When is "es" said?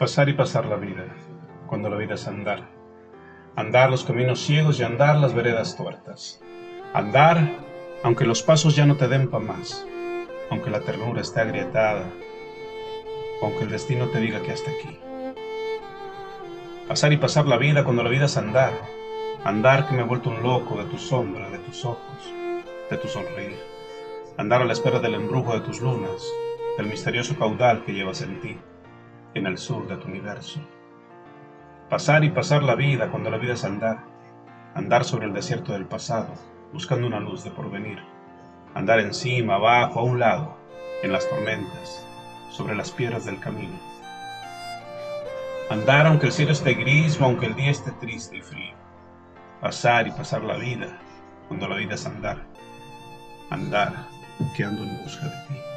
2.14-2.26, 18.24-18.38, 33.54-33.64, 51.94-52.06